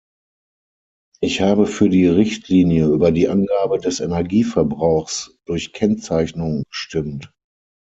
Ich 1.19 1.41
habe 1.41 1.67
für 1.67 1.87
die 1.87 2.07
Richtlinie 2.07 2.87
über 2.87 3.11
die 3.11 3.29
Angabe 3.29 3.77
des 3.77 3.99
Energieverbrauchs 3.99 5.37
durch 5.45 5.73
Kennzeichnung 5.73 6.63
gestimmt. 6.69 7.31